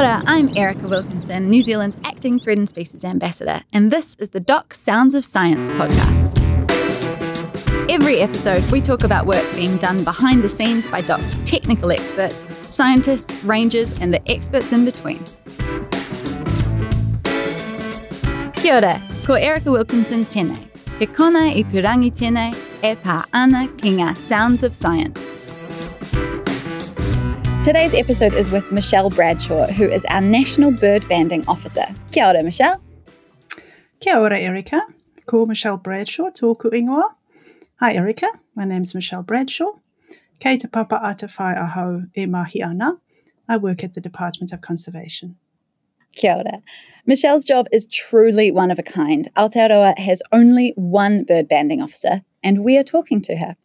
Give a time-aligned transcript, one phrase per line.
[0.00, 4.72] ora, I'm Erica Wilkinson, New Zealand's acting threatened species ambassador, and this is the Doc
[4.72, 6.38] Sounds of Science podcast.
[7.90, 12.46] Every episode, we talk about work being done behind the scenes by Doc's technical experts,
[12.66, 15.22] scientists, rangers, and the experts in between.
[18.54, 20.66] Kia ora, ko Erica Wilkinson tēnei.
[20.98, 25.34] He kona i purangi tēnei e pā ana ki ngā Sounds of Science.
[27.62, 31.86] Today's episode is with Michelle Bradshaw, who is our National Bird Banding Officer.
[32.10, 32.80] Kia ora, Michelle.
[34.00, 34.80] Kia ora, Erica.
[35.26, 37.04] Ko Michelle Bradshaw, tōku ingoa.
[37.80, 38.28] Hi, Erica.
[38.54, 39.72] My name's Michelle Bradshaw.
[40.40, 42.96] Kei te Papa Atawhai ahau e mahi ana.
[43.46, 45.36] I work at the Department of Conservation.
[46.14, 46.62] Kia ora.
[47.04, 49.28] Michelle's job is truly one of a kind.
[49.36, 53.56] Aotearoa has only one bird banding officer, and we are talking to her.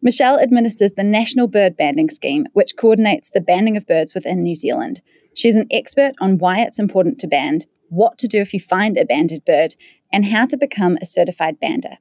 [0.00, 4.54] Michelle administers the National Bird Banding Scheme, which coordinates the banding of birds within New
[4.54, 5.02] Zealand.
[5.34, 8.96] She's an expert on why it's important to band, what to do if you find
[8.96, 9.74] a banded bird,
[10.12, 11.96] and how to become a certified bander.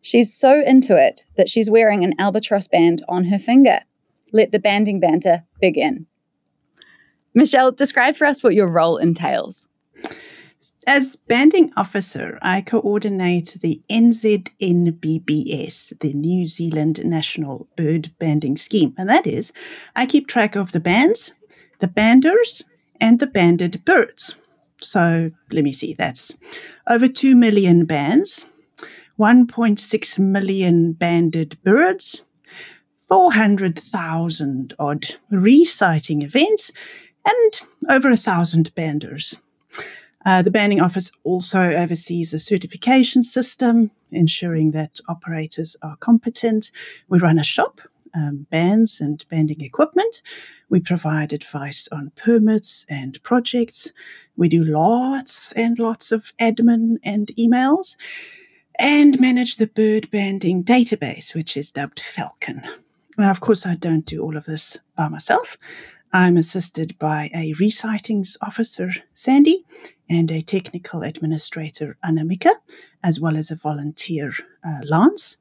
[0.00, 3.80] She's so into it that she's wearing an albatross band on her finger.
[4.32, 6.06] Let the banding banter begin.
[7.34, 9.66] Michelle, describe for us what your role entails.
[10.86, 14.50] As banding officer, I coordinate the NZNBBS,
[16.00, 18.92] the New Zealand National Bird Banding Scheme.
[18.98, 19.52] And that is,
[19.94, 21.34] I keep track of the bands,
[21.78, 22.64] the banders,
[23.00, 24.34] and the banded birds.
[24.78, 26.36] So let me see, that's
[26.88, 28.46] over 2 million bands,
[29.20, 32.24] 1.6 million banded birds,
[33.08, 36.72] 400,000 odd resighting events,
[37.24, 39.38] and over a thousand banders.
[40.24, 46.70] Uh, the banding office also oversees the certification system, ensuring that operators are competent.
[47.08, 47.80] We run a shop,
[48.14, 50.22] um, bands and banding equipment.
[50.68, 53.92] We provide advice on permits and projects.
[54.36, 57.96] We do lots and lots of admin and emails
[58.78, 62.62] and manage the bird banding database, which is dubbed Falcon.
[63.18, 65.56] Now, of course, I don't do all of this by myself.
[66.14, 69.64] I'm assisted by a resightings officer, Sandy,
[70.10, 72.52] and a technical administrator, Anamika,
[73.02, 74.30] as well as a volunteer,
[74.62, 75.38] uh, Lance.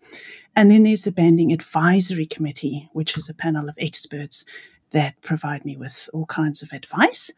[0.56, 4.46] And then there's the Banding Advisory Committee, which is a panel of experts
[4.92, 7.32] that provide me with all kinds of advice.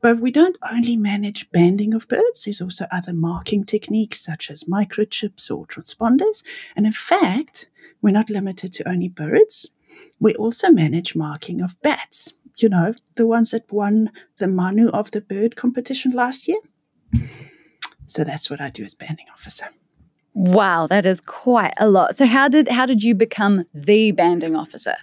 [0.00, 4.64] But we don't only manage banding of birds, there's also other marking techniques such as
[4.64, 6.42] microchips or transponders.
[6.74, 7.68] And in fact,
[8.02, 9.70] we're not limited to only birds.
[10.18, 15.10] We also manage marking of bats you know, the ones that won the Manu of
[15.10, 16.60] the Bird competition last year.
[18.06, 19.66] So that's what I do as banding officer.
[20.34, 22.16] Wow, that is quite a lot.
[22.16, 24.96] So how did how did you become the banding officer?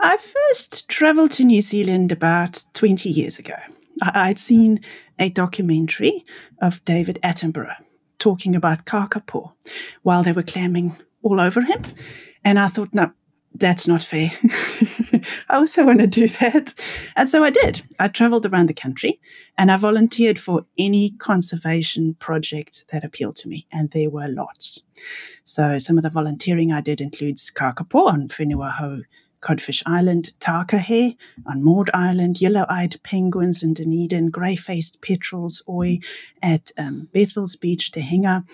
[0.00, 3.54] I first traveled to New Zealand about 20 years ago.
[4.02, 4.80] I'd seen
[5.18, 6.24] a documentary
[6.60, 7.76] of David Attenborough
[8.18, 9.52] talking about kakapo
[10.02, 11.82] while they were clamming all over him.
[12.44, 13.12] And I thought, no,
[13.54, 14.32] that's not fair.
[15.48, 16.74] I also want to do that.
[17.16, 17.82] And so I did.
[17.98, 19.20] I traveled around the country
[19.58, 23.66] and I volunteered for any conservation project that appealed to me.
[23.72, 24.82] And there were lots.
[25.44, 29.02] So some of the volunteering I did includes Kakapo on Whenua Hou
[29.42, 31.16] Codfish Island, Takahe
[31.46, 35.98] on Maud Island, yellow-eyed penguins in Dunedin, grey-faced petrels, oi
[36.42, 38.44] at um, Bethells Beach, Te Henga,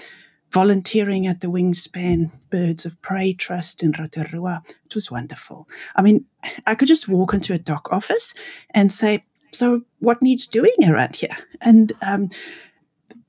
[0.53, 4.63] volunteering at the Wingspan Birds of Prey Trust in Rotorua.
[4.87, 5.69] It was wonderful.
[5.97, 6.25] I mean,
[6.67, 8.35] I could just walk into a doc office
[8.71, 11.37] and say, So, what needs doing around here?
[11.61, 12.31] And um,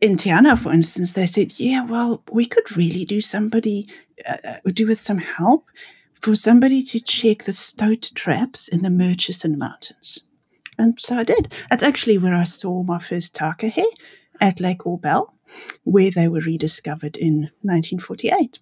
[0.01, 3.87] in Te Anau, for instance, they said, Yeah, well, we could really do somebody,
[4.27, 5.69] uh, uh do with some help
[6.21, 10.19] for somebody to check the stoat traps in the Murchison Mountains.
[10.77, 11.53] And so I did.
[11.69, 13.83] That's actually where I saw my first takahe
[14.39, 15.33] at Lake Orbell
[15.83, 18.59] where they were rediscovered in 1948.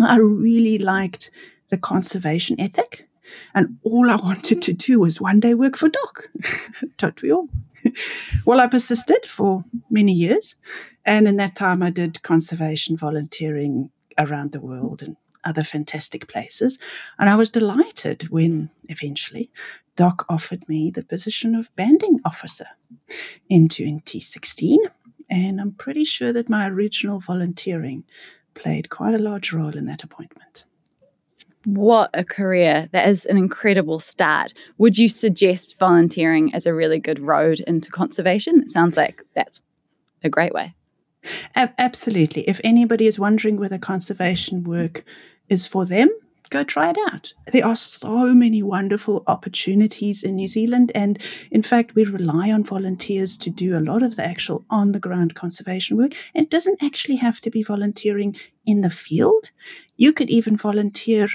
[0.00, 1.30] I really liked
[1.70, 3.08] the conservation ethic,
[3.54, 6.28] and all I wanted to do was one day work for Doc.
[6.98, 7.48] Don't we all?
[8.44, 10.56] well, I persisted for many years,
[11.04, 16.78] and in that time, I did conservation volunteering around the world and other fantastic places.
[17.18, 19.50] And I was delighted when eventually
[19.94, 22.66] Doc offered me the position of banding officer
[23.48, 24.80] in 2016
[25.30, 28.04] and I'm pretty sure that my original volunteering
[28.54, 30.64] played quite a large role in that appointment.
[31.64, 32.88] What a career.
[32.92, 34.54] That is an incredible start.
[34.78, 38.60] Would you suggest volunteering as a really good road into conservation?
[38.62, 39.60] It sounds like that's
[40.22, 40.74] a great way.
[41.56, 42.48] A- absolutely.
[42.48, 45.04] If anybody is wondering whether conservation work
[45.48, 46.08] is for them,
[46.50, 47.32] go try it out.
[47.52, 50.92] There are so many wonderful opportunities in New Zealand.
[50.94, 51.18] And
[51.50, 55.00] in fact, we rely on volunteers to do a lot of the actual on the
[55.00, 56.14] ground conservation work.
[56.34, 58.36] And it doesn't actually have to be volunteering
[58.66, 59.50] in the field.
[59.96, 61.28] You could even volunteer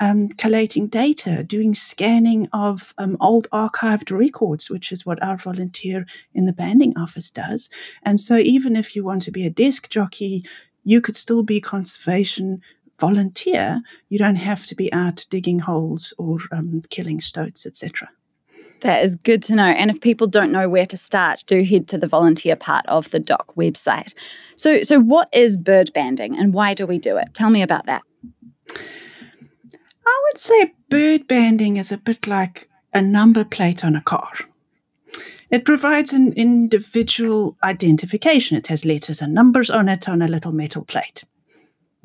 [0.00, 6.06] um, collating data, doing scanning of um, old archived records, which is what our volunteer
[6.34, 7.68] in the banding office does.
[8.04, 10.44] And so, even if you want to be a desk jockey,
[10.84, 12.62] you could still be conservation
[13.00, 13.80] volunteer.
[14.08, 18.10] You don't have to be out digging holes or um, killing stoats, etc.
[18.80, 19.64] That is good to know.
[19.64, 23.10] And if people don't know where to start, do head to the volunteer part of
[23.10, 24.14] the DOC website.
[24.56, 27.34] So, so what is bird banding and why do we do it?
[27.34, 28.02] Tell me about that.
[30.06, 34.32] I would say bird banding is a bit like a number plate on a car.
[35.50, 38.56] It provides an individual identification.
[38.56, 41.24] It has letters and numbers on it on a little metal plate.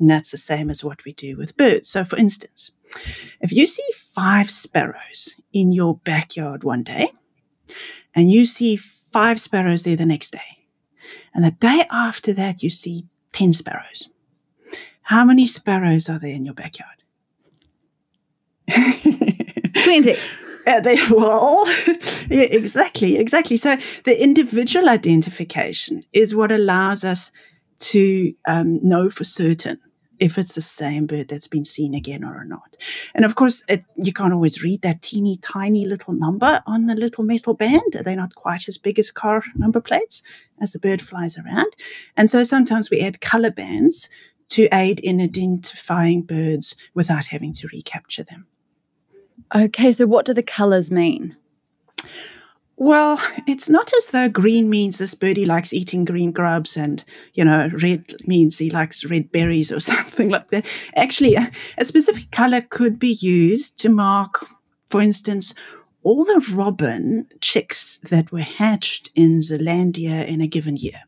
[0.04, 1.88] And that's the same as what we do with birds.
[1.88, 2.72] So, for instance,
[3.40, 7.10] if you see five sparrows in your backyard one day,
[8.14, 10.58] and you see five sparrows there the next day,
[11.32, 14.10] and the day after that you see 10 sparrows,
[15.00, 17.02] how many sparrows are there in your backyard?
[19.84, 20.16] 20.
[20.66, 21.64] Uh, they, well,
[22.28, 23.56] yeah, exactly, exactly.
[23.56, 27.32] So the individual identification is what allows us
[27.78, 29.78] to um, know for certain
[30.18, 32.76] if it's the same bird that's been seen again or not.
[33.14, 36.94] And of course, it, you can't always read that teeny tiny little number on the
[36.94, 37.98] little metal band.
[38.04, 40.22] They're not quite as big as car number plates
[40.60, 41.74] as the bird flies around.
[42.16, 44.08] And so sometimes we add color bands
[44.50, 48.46] to aid in identifying birds without having to recapture them.
[49.54, 51.36] Okay, so what do the colours mean?
[52.76, 57.04] Well, it's not as though green means this birdie likes eating green grubs and,
[57.34, 60.68] you know, red means he likes red berries or something like that.
[60.96, 64.46] Actually, a, a specific color could be used to mark,
[64.90, 65.54] for instance,
[66.02, 71.02] all the robin chicks that were hatched in Zealandia in a given year.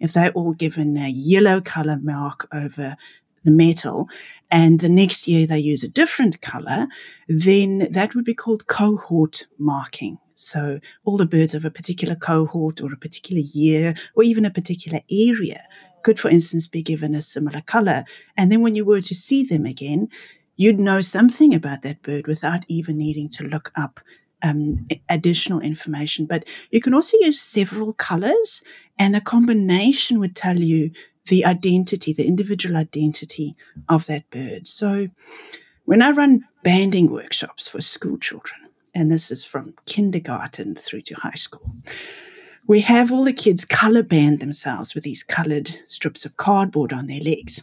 [0.00, 2.96] If they're all given a yellow color mark over
[3.44, 4.08] the metal,
[4.50, 6.86] and the next year they use a different color,
[7.28, 10.18] then that would be called cohort marking.
[10.36, 14.50] So all the birds of a particular cohort or a particular year or even a
[14.50, 15.62] particular area
[16.02, 18.04] could, for instance, be given a similar color.
[18.36, 20.08] And then when you were to see them again,
[20.56, 23.98] you'd know something about that bird without even needing to look up
[24.42, 26.26] um, additional information.
[26.26, 28.62] But you can also use several colors,
[28.98, 30.90] and the combination would tell you
[31.28, 33.56] the identity, the individual identity
[33.88, 34.66] of that bird.
[34.66, 35.08] So
[35.86, 38.60] when I run banding workshops for school children,
[38.96, 41.70] and this is from kindergarten through to high school,
[42.66, 47.06] we have all the kids color band themselves with these colored strips of cardboard on
[47.06, 47.62] their legs.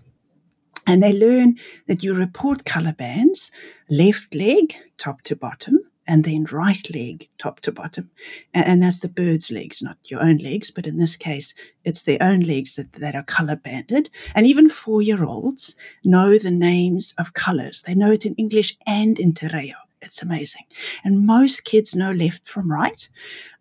[0.86, 1.58] And they learn
[1.88, 3.52] that you report color bands
[3.90, 8.12] left leg, top to bottom, and then right leg top to bottom.
[8.54, 12.22] And, that's the bird's legs, not your own legs, but in this case, it's their
[12.22, 14.12] own legs that, that are color banded.
[14.36, 17.84] And even four year olds know the names of colors.
[17.84, 19.78] They know it in English and in Te Reo.
[20.04, 20.64] It's amazing.
[21.04, 23.10] And most kids know left from right.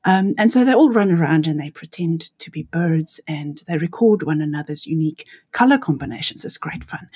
[0.05, 3.79] Um, and so they all run around and they pretend to be birds and they
[3.79, 6.45] record one another's unique color combinations.
[6.45, 7.09] It's great fun.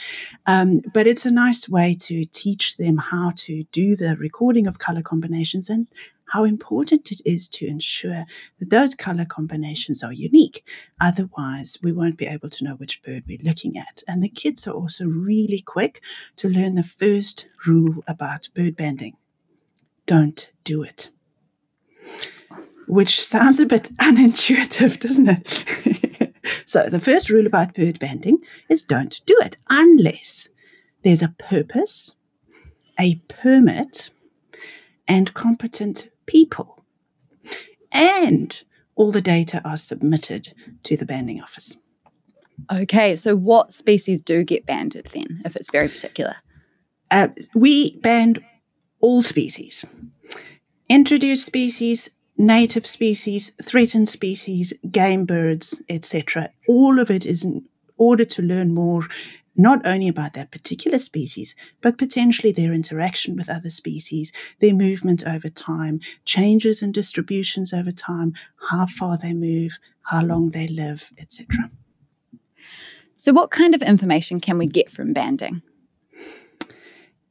[0.47, 4.79] Um, but it's a nice way to teach them how to do the recording of
[4.79, 5.89] color combinations and
[6.29, 8.25] how important it is to ensure
[8.59, 10.65] that those color combinations are unique.
[11.01, 14.03] Otherwise, we won't be able to know which bird we're looking at.
[14.09, 16.01] And the kids are also really quick
[16.37, 19.17] to learn the first rule about bird banding
[20.07, 21.11] don't do it
[22.87, 26.35] which sounds a bit unintuitive, doesn't it?
[26.65, 30.49] so, the first rule about bird banding is don't do it unless
[31.03, 32.15] there's a purpose,
[32.99, 34.11] a permit,
[35.09, 36.85] and competent people.
[37.93, 38.63] And
[38.95, 40.53] all the data are submitted
[40.85, 41.77] to the banding office.
[42.73, 46.37] Okay, so what species do get banded then, if it's very particular?
[47.11, 48.43] Uh, we band
[49.01, 49.85] all species.
[50.89, 56.51] Introduced species native species, threatened species, game birds, etc.
[56.69, 57.67] All of it is in
[57.97, 59.07] order to learn more
[59.57, 65.27] not only about that particular species, but potentially their interaction with other species, their movement
[65.27, 68.35] over time, changes in distributions over time,
[68.71, 71.71] how far they move, how long they live, etc.
[73.19, 75.63] So, what kind of information can we get from banding?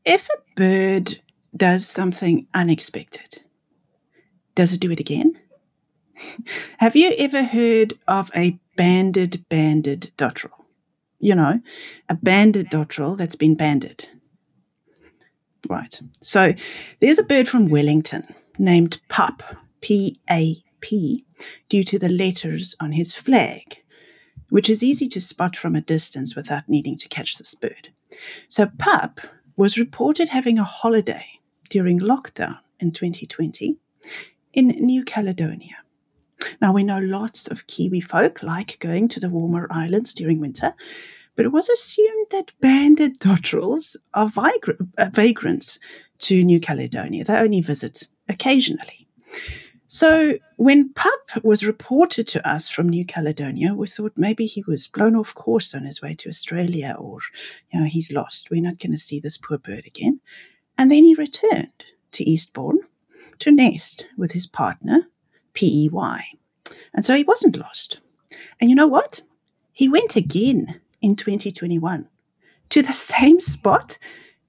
[0.04, 1.20] If a bird
[1.56, 3.42] does something unexpected,
[4.56, 5.40] does it do it again?
[6.78, 10.65] Have you ever heard of a banded banded dotterel?
[11.20, 11.62] You know,
[12.10, 14.08] a banded dotterel that's been banded.
[15.68, 16.00] Right.
[16.22, 16.54] So
[17.00, 18.28] there's a bird from Wellington
[18.60, 19.42] named Pup,
[19.82, 21.26] P A P,
[21.70, 23.78] due to the letters on his flag,
[24.50, 27.90] which is easy to spot from a distance without needing to catch this bird.
[28.48, 29.22] So Pup
[29.56, 31.26] was reported having a holiday
[31.70, 33.78] during lockdown in 2020
[34.54, 35.78] in New Caledonia.
[36.62, 40.74] Now, we know lots of Kiwi folk like going to the warmer islands during winter,
[41.36, 45.80] but it was assumed that banded dotterels are uh, vagrants
[46.20, 47.24] to New Caledonia.
[47.24, 49.08] They only visit occasionally.
[49.88, 54.88] So when Pup was reported to us from New Caledonia, we thought maybe he was
[54.88, 57.20] blown off course on his way to Australia or,
[57.72, 58.50] you know, he's lost.
[58.50, 60.22] We're not going to see this poor bird again.
[60.78, 62.80] And then he returned to Eastbourne
[63.40, 65.08] to nest with his partner,
[65.56, 65.90] PEY.
[66.94, 68.00] And so he wasn't lost.
[68.60, 69.24] And you know what?
[69.74, 72.08] He went again in 2021
[72.70, 73.98] to the same spot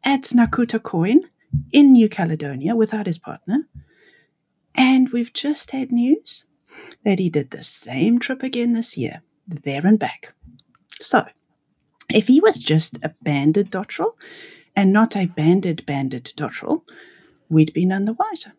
[0.05, 1.25] at Ngakutakoin
[1.73, 3.67] in New Caledonia without his partner.
[4.75, 6.45] And we've just had news
[7.05, 10.35] that he did the same trip again this year, there and back.
[11.01, 11.27] So,
[12.11, 14.13] if he was just a banded dotterel
[14.75, 16.83] and not a banded banded dotterel,
[17.49, 18.53] we'd be none the wiser.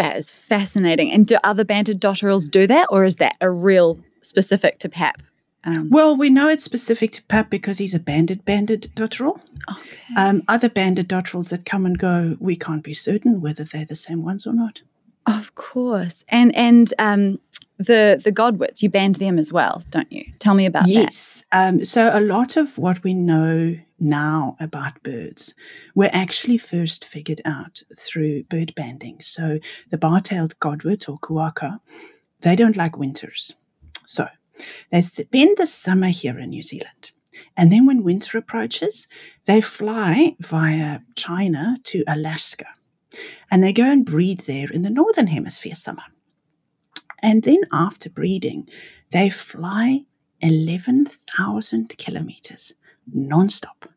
[0.00, 1.10] That is fascinating.
[1.12, 5.22] And do other banded dotterels do that, or is that a real specific to PAP?
[5.64, 9.40] Um, well, we know it's specific to Pap because he's a banded banded dotterel.
[9.70, 10.14] Okay.
[10.16, 13.94] Um, other banded dotterels that come and go, we can't be certain whether they're the
[13.94, 14.80] same ones or not.
[15.26, 17.38] Of course, and and um,
[17.76, 20.24] the the godwits, you band them as well, don't you?
[20.38, 20.94] Tell me about yes.
[20.94, 21.02] that.
[21.02, 21.44] Yes.
[21.52, 25.54] Um, so a lot of what we know now about birds
[25.94, 29.20] were actually first figured out through bird banding.
[29.20, 29.58] So
[29.90, 31.80] the bar-tailed godwit or kuaka,
[32.40, 33.54] they don't like winters.
[34.06, 34.28] So
[34.90, 37.12] they spend the summer here in New Zealand.
[37.56, 39.08] And then when winter approaches,
[39.46, 42.66] they fly via China to Alaska.
[43.50, 46.02] And they go and breed there in the northern hemisphere summer.
[47.22, 48.68] And then after breeding,
[49.12, 50.04] they fly
[50.40, 52.72] 11,000 kilometers
[53.16, 53.88] nonstop,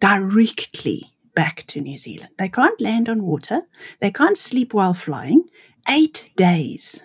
[0.00, 2.30] directly back to New Zealand.
[2.38, 3.62] They can't land on water,
[4.00, 5.44] they can't sleep while flying.
[5.88, 7.02] Eight days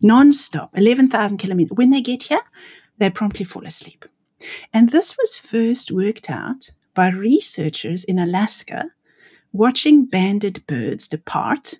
[0.00, 1.76] non-stop, 11,000 kilometers.
[1.76, 2.40] When they get here,
[2.98, 4.04] they promptly fall asleep.
[4.72, 8.86] And this was first worked out by researchers in Alaska
[9.52, 11.78] watching banded birds depart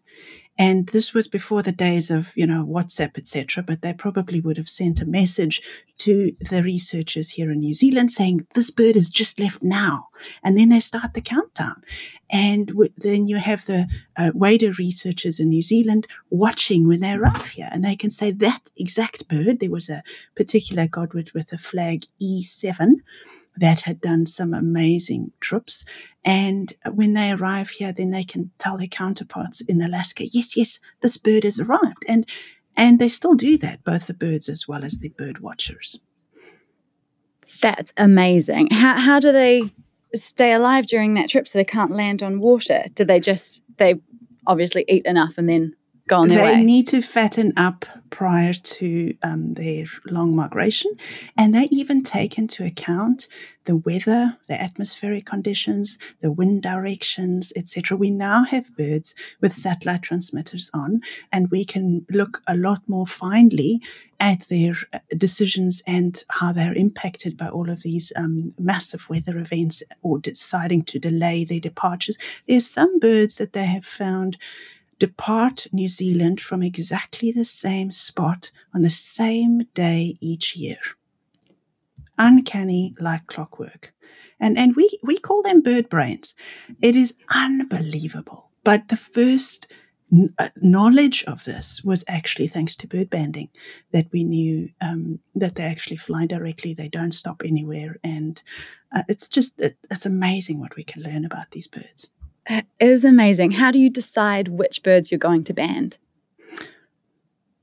[0.59, 3.63] and this was before the days of, you know, WhatsApp, etc.
[3.63, 5.63] But they probably would have sent a message
[5.99, 10.09] to the researchers here in New Zealand saying, this bird has just left now.
[10.43, 11.83] And then they start the countdown.
[12.31, 13.87] And w- then you have the
[14.17, 17.69] uh, wader researchers in New Zealand watching when they arrive here.
[17.73, 20.03] And they can say that exact bird, there was a
[20.35, 22.95] particular godwit with a flag E7
[23.61, 25.85] that had done some amazing trips.
[26.25, 30.79] And when they arrive here, then they can tell their counterparts in Alaska, yes, yes,
[31.01, 32.05] this bird has arrived.
[32.07, 32.27] And
[32.77, 35.99] and they still do that, both the birds as well as the bird watchers.
[37.61, 38.69] That's amazing.
[38.71, 39.73] How how do they
[40.15, 42.85] stay alive during that trip so they can't land on water?
[42.95, 43.97] Do they just they
[44.47, 45.75] obviously eat enough and then
[46.09, 46.55] go on their they way.
[46.57, 50.93] They need to fatten up prior to um, their long migration,
[51.37, 53.29] and they even take into account
[53.65, 57.99] the weather, the atmospheric conditions, the wind directions, etc.
[57.99, 63.07] We now have birds with satellite transmitters on, and we can look a lot more
[63.07, 63.83] finely
[64.21, 69.39] at their uh, decisions and how they're impacted by all of these um, massive weather
[69.39, 72.19] events or deciding to delay their departures.
[72.47, 74.39] There's some birds that they have found
[74.99, 80.79] depart New Zealand from exactly the same spot on the same day each year.
[82.19, 83.95] Uncanny like clockwork.
[84.41, 86.35] And, and we, we call them bird brains.
[86.81, 88.51] It is unbelievable.
[88.65, 89.73] But the first
[90.13, 93.49] n- uh, knowledge of this was actually thanks to bird banding
[93.93, 97.97] that we knew um, that they actually fly directly, they don't stop anywhere.
[98.05, 98.41] And
[98.95, 102.11] uh, it's just, it, it's amazing what we can learn about these birds.
[102.81, 103.53] Is amazing.
[103.53, 105.99] How do you decide which birds you're going to band?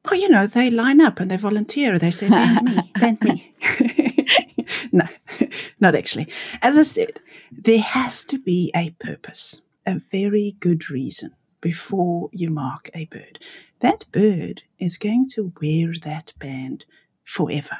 [0.06, 1.98] Well, you know, they line up and they volunteer.
[1.98, 3.54] They say, band me, band me.
[4.92, 5.08] no,
[5.80, 6.28] not actually.
[6.62, 7.20] As I said,
[7.52, 13.40] there has to be a purpose, a very good reason before you mark a bird.
[13.80, 16.86] That bird is going to wear that band
[17.24, 17.78] forever.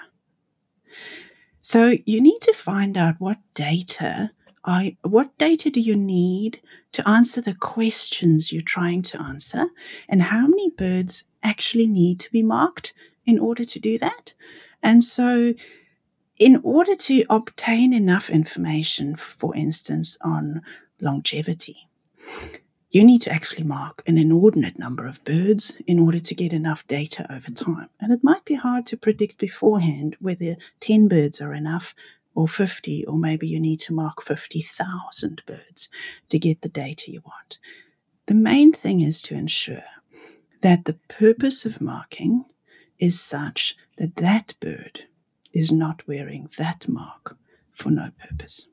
[1.60, 4.32] So you need to find out what data
[5.04, 6.60] What data do you need
[6.94, 9.68] to answer the questions you're trying to answer?
[10.10, 12.94] And how many birds actually need to be marked
[13.26, 14.34] in order to do that?
[14.82, 15.54] And so,
[16.38, 20.62] in order to obtain enough information, for instance, on
[21.00, 21.88] longevity.
[22.92, 26.88] You need to actually mark an inordinate number of birds in order to get enough
[26.88, 27.90] data over time.
[28.00, 31.94] And it might be hard to predict beforehand whether 10 birds are enough
[32.36, 35.90] or 50, or maybe you need to mark 50,000 birds
[36.30, 37.58] to get the data you want.
[38.28, 39.84] The main thing is to ensure
[40.62, 42.46] that the purpose of marking
[43.00, 45.06] is such that that bird
[45.54, 47.38] is not wearing that mark
[47.72, 48.68] for no purpose.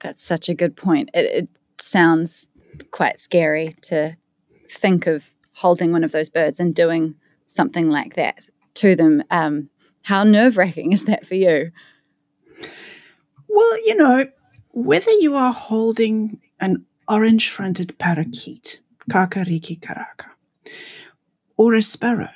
[0.00, 1.10] That's such a good point.
[1.14, 2.48] It, it sounds
[2.90, 4.16] quite scary to
[4.70, 7.14] think of holding one of those birds and doing
[7.48, 9.22] something like that to them.
[9.30, 9.68] Um,
[10.02, 11.72] how nerve wracking is that for you?
[13.48, 14.26] Well, you know,
[14.72, 20.26] whether you are holding an orange fronted parakeet, Kakariki karaka,
[21.56, 22.30] or a sparrow,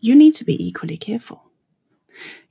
[0.00, 1.42] you need to be equally careful.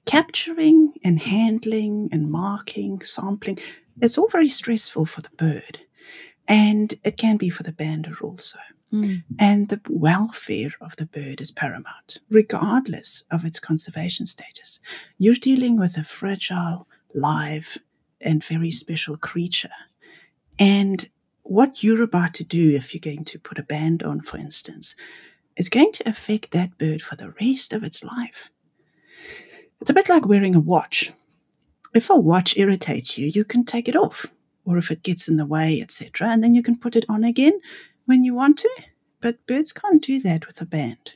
[0.05, 3.57] Capturing and handling and marking, sampling,
[4.01, 5.79] it's all very stressful for the bird.
[6.47, 8.59] And it can be for the bander also.
[8.93, 9.23] Mm.
[9.39, 14.79] And the welfare of the bird is paramount, regardless of its conservation status.
[15.17, 17.79] You're dealing with a fragile, live,
[18.21, 19.71] and very special creature.
[20.59, 21.09] And
[21.41, 24.95] what you're about to do, if you're going to put a band on, for instance,
[25.57, 28.49] is going to affect that bird for the rest of its life.
[29.81, 31.11] It's a bit like wearing a watch.
[31.95, 34.27] If a watch irritates you, you can take it off,
[34.65, 37.23] or if it gets in the way, etc., and then you can put it on
[37.23, 37.59] again
[38.05, 38.69] when you want to.
[39.19, 41.13] But birds can't do that with a band.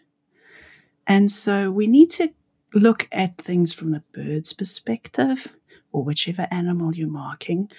[1.06, 2.30] And so we need to
[2.74, 5.56] look at things from the bird's perspective,
[5.92, 7.70] or whichever animal you're marking,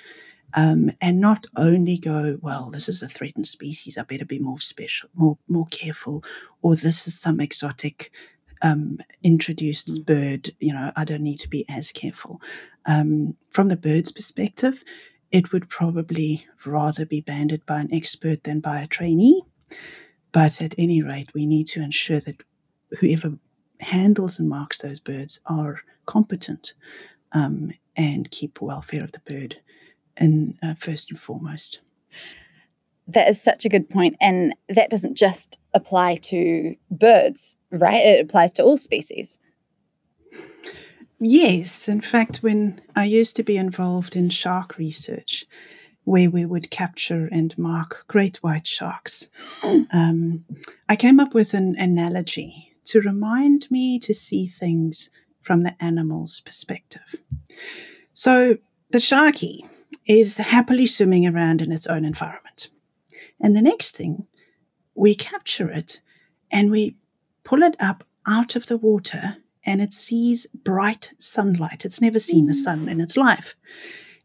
[0.55, 4.59] um, and not only go, well, this is a threatened species, I better be more
[4.59, 6.25] special, more more careful,
[6.63, 8.11] or this is some exotic
[8.63, 10.07] um, introduced mm.
[10.07, 12.41] bird, you know, I don't need to be as careful.
[12.87, 14.83] Um, from the bird's perspective,
[15.31, 19.43] it would probably rather be banded by an expert than by a trainee.
[20.33, 22.43] But at any rate, we need to ensure that
[22.99, 23.35] whoever
[23.81, 26.75] handles and marks those birds are competent
[27.33, 29.57] um, and keep welfare of the bird
[30.17, 31.81] in uh, first and foremost.
[33.07, 38.05] That is such a good point, and that doesn't just apply to birds, right?
[38.05, 39.39] It applies to all species.
[41.21, 45.45] Yes, in fact, when I used to be involved in shark research,
[46.05, 49.29] where we would capture and mark great white sharks,
[49.93, 50.45] um,
[50.89, 55.11] I came up with an analogy to remind me to see things
[55.43, 57.17] from the animal's perspective.
[58.13, 58.59] So,
[58.91, 59.69] the sharky
[60.07, 62.69] is happily swimming around in its own environment.
[63.41, 64.27] And the next thing,
[64.95, 66.01] we capture it
[66.51, 66.97] and we
[67.45, 69.37] pull it up out of the water
[69.69, 71.85] and it sees bright sunlight.
[71.85, 72.65] It's never seen the mm.
[72.65, 73.55] sun in its life.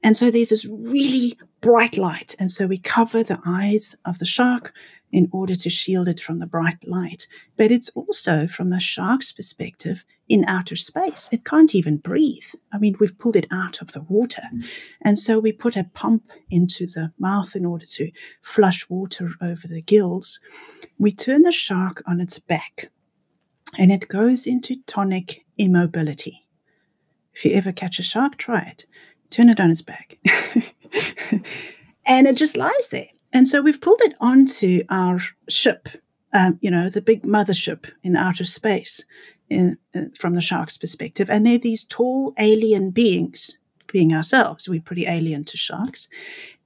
[0.01, 2.33] And so there's this really bright light.
[2.39, 4.73] And so we cover the eyes of the shark
[5.11, 7.27] in order to shield it from the bright light.
[7.57, 11.27] But it's also, from the shark's perspective, in outer space.
[11.33, 12.47] It can't even breathe.
[12.71, 14.43] I mean, we've pulled it out of the water.
[14.53, 14.65] Mm.
[15.01, 19.67] And so we put a pump into the mouth in order to flush water over
[19.67, 20.39] the gills.
[20.97, 22.89] We turn the shark on its back
[23.77, 26.45] and it goes into tonic immobility.
[27.33, 28.85] If you ever catch a shark, try it.
[29.29, 30.19] Turn it on its back.
[32.05, 33.07] and it just lies there.
[33.31, 35.89] And so we've pulled it onto our ship,
[36.33, 39.03] um, you know, the big mothership in outer space
[39.49, 41.29] in, uh, from the shark's perspective.
[41.29, 43.57] And they're these tall alien beings,
[43.91, 44.69] being ourselves.
[44.69, 46.07] We're pretty alien to sharks.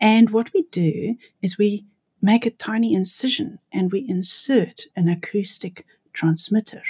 [0.01, 1.85] And what we do is we
[2.21, 5.85] make a tiny incision and we insert an acoustic
[6.17, 6.81] transmitter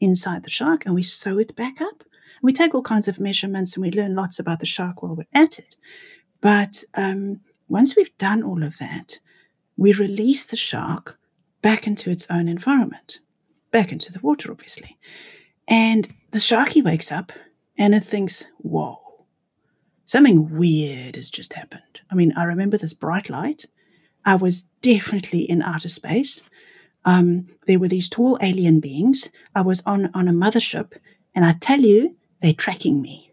[0.00, 2.04] inside the shark and we sew it back up.
[2.42, 5.26] We take all kinds of measurements and we learn lots about the shark while we're
[5.32, 5.76] at it.
[6.40, 9.20] But um, once we've done all of that,
[9.76, 11.18] we release the shark
[11.62, 13.20] back into its own environment,
[13.70, 14.98] back into the water, obviously.
[15.68, 17.32] And the sharky wakes up
[17.78, 18.98] and it thinks, whoa,
[20.04, 22.00] something weird has just happened.
[22.10, 23.66] I mean, I remember this bright light.
[24.24, 26.42] I was definitely in outer space.
[27.04, 29.30] Um, there were these tall alien beings.
[29.54, 30.92] I was on, on a mothership,
[31.34, 33.32] and I tell you, they're tracking me.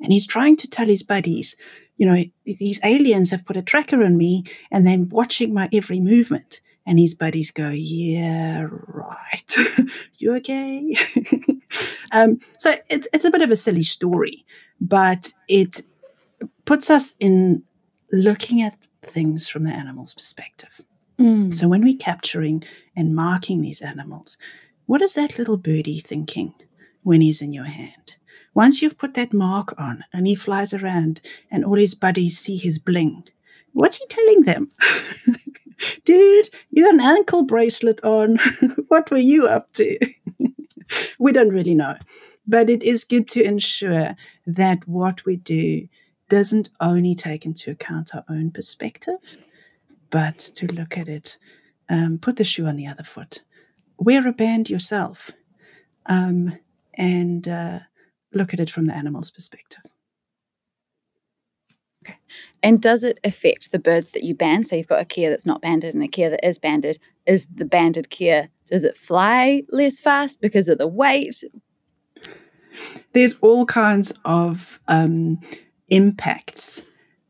[0.00, 1.56] And he's trying to tell his buddies,
[1.96, 6.00] you know, these aliens have put a tracker on me and they're watching my every
[6.00, 6.60] movement.
[6.86, 9.56] And his buddies go, Yeah, right.
[10.18, 10.94] you okay?
[12.12, 14.44] um, so it's, it's a bit of a silly story,
[14.80, 15.82] but it
[16.64, 17.62] puts us in
[18.12, 20.82] looking at things from the animal's perspective.
[21.18, 21.54] Mm.
[21.54, 22.64] So when we're capturing
[22.96, 24.36] and marking these animals,
[24.86, 26.54] what is that little birdie thinking
[27.02, 28.16] when he's in your hand?
[28.54, 32.56] Once you've put that mark on and he flies around and all his buddies see
[32.56, 33.24] his bling,
[33.74, 34.70] What's he telling them?
[36.04, 38.38] Dude, you had an ankle bracelet on.
[38.88, 39.98] what were you up to?
[41.18, 41.96] we don't really know.
[42.46, 44.14] But it is good to ensure
[44.46, 45.88] that what we do
[46.28, 49.36] doesn't only take into account our own perspective,
[50.14, 51.38] but to look at it,
[51.88, 53.42] um, put the shoe on the other foot,
[53.98, 55.32] wear a band yourself,
[56.06, 56.56] um,
[56.96, 57.80] and uh,
[58.32, 59.82] look at it from the animal's perspective.
[62.04, 62.16] Okay.
[62.62, 64.68] And does it affect the birds that you band?
[64.68, 67.00] So you've got a kea that's not banded and a kea that is banded.
[67.26, 71.42] Is the banded kea, does it fly less fast because of the weight?
[73.14, 75.40] There's all kinds of um,
[75.88, 76.82] impacts,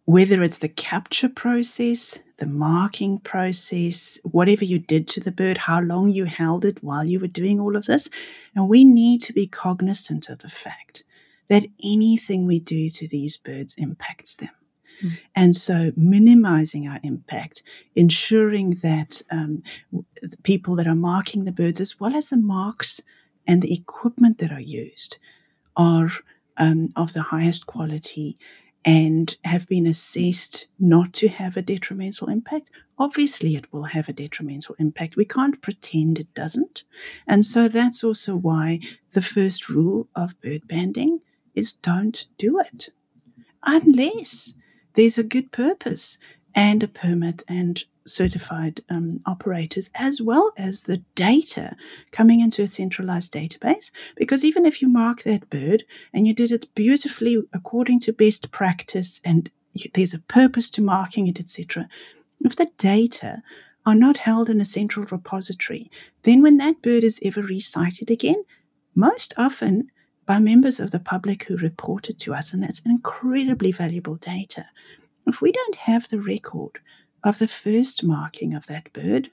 [0.05, 5.81] whether it's the capture process, the marking process, whatever you did to the bird, how
[5.81, 8.11] long you held it while you were doing all of this.
[8.55, 11.05] And we need to be cognizant of the fact
[11.49, 14.51] that anything we do to these birds impacts them.
[15.03, 15.19] Mm.
[15.35, 17.63] And so, minimizing our impact,
[17.95, 19.63] ensuring that um,
[19.93, 23.01] the people that are marking the birds, as well as the marks
[23.47, 25.19] and the equipment that are used,
[25.77, 26.11] are
[26.57, 28.39] um, of the highest quality
[28.85, 34.13] and have been assessed not to have a detrimental impact, obviously it will have a
[34.13, 35.17] detrimental impact.
[35.17, 36.85] We can't pretend it doesn't.
[37.27, 38.81] And so that's also why
[39.13, 41.21] the first rule of bird banding
[41.55, 42.91] is don't do it
[43.65, 44.55] unless
[44.95, 46.19] there's a good purpose
[46.55, 51.77] and a permit and certified um, operators, as well as the data
[52.11, 53.91] coming into a centralized database.
[54.17, 58.51] Because even if you mark that bird and you did it beautifully according to best
[58.51, 59.51] practice and
[59.95, 61.89] there's a purpose to marking it, etc.,
[62.41, 63.43] if the data
[63.87, 65.91] are not held in a central repository,
[66.23, 68.45] then when that bird is ever resighted again,
[68.95, 69.91] most often
[70.27, 74.67] by members of the public who report it to us, and that's incredibly valuable data.
[75.27, 76.79] If we don't have the record
[77.25, 79.31] of the first marking of that bird,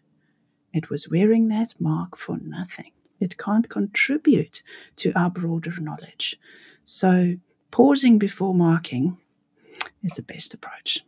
[0.74, 2.92] it was wearing that mark for nothing.
[3.20, 4.64] It can't contribute
[4.98, 6.40] to our broader knowledge.
[6.84, 7.36] So,
[7.70, 9.18] pausing before marking
[10.02, 11.04] is the best approach.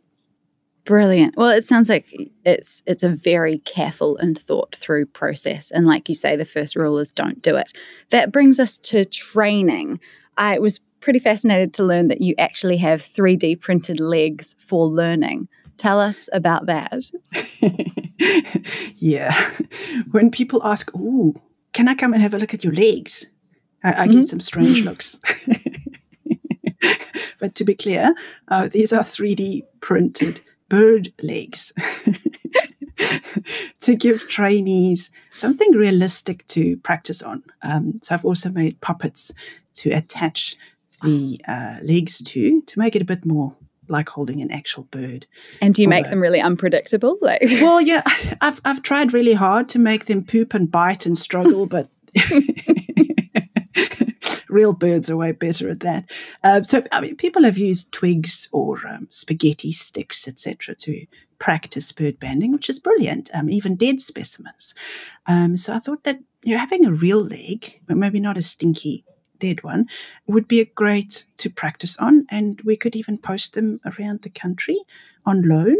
[0.84, 1.36] Brilliant.
[1.36, 2.06] Well, it sounds like
[2.44, 5.70] it's it's a very careful and thought through process.
[5.70, 7.72] And like you say, the first rule is don't do it.
[8.10, 9.98] That brings us to training.
[10.36, 15.48] I was pretty fascinated to learn that you actually have 3D printed legs for learning.
[15.76, 17.10] Tell us about that.
[18.96, 19.50] yeah.
[20.10, 21.34] When people ask, Oh,
[21.72, 23.26] can I come and have a look at your legs?
[23.82, 24.12] I, I mm-hmm.
[24.12, 25.20] get some strange looks.
[27.38, 28.14] but to be clear,
[28.48, 31.72] uh, these are 3D printed bird legs
[33.80, 37.42] to give trainees something realistic to practice on.
[37.62, 39.32] Um, so I've also made puppets
[39.74, 40.56] to attach
[41.02, 43.54] the uh, legs to to make it a bit more
[43.88, 45.26] like holding an actual bird.
[45.60, 47.18] And do you Although, make them really unpredictable?
[47.20, 48.02] Like, well, yeah,
[48.40, 51.88] I've I've tried really hard to make them poop and bite and struggle, but
[54.48, 56.10] real birds are way better at that.
[56.42, 61.06] Uh, so, I mean, people have used twigs or um, spaghetti sticks, etc., to
[61.38, 63.30] practice bird banding, which is brilliant.
[63.34, 64.74] Um, even dead specimens.
[65.26, 68.42] Um, so, I thought that you know, having a real leg, but maybe not a
[68.42, 69.04] stinky
[69.52, 69.86] one,
[70.26, 72.26] would be a great to practice on.
[72.30, 74.78] And we could even post them around the country
[75.26, 75.76] on loan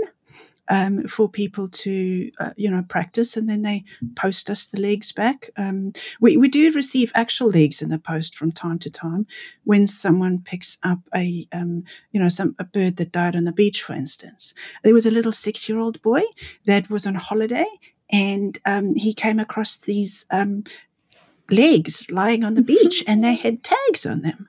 [0.68, 3.84] um, for people to, uh, you know, practice, and then they
[4.16, 5.50] post us the legs back.
[5.56, 9.26] Um, we, we do receive actual legs in the post from time to time
[9.64, 13.52] when someone picks up a, um, you know, some a bird that died on the
[13.52, 14.54] beach, for instance.
[14.82, 16.22] There was a little six-year-old boy
[16.64, 17.66] that was on holiday,
[18.10, 20.64] and um, he came across these um,
[21.50, 22.66] legs lying on the mm-hmm.
[22.66, 24.48] beach and they had tags on them.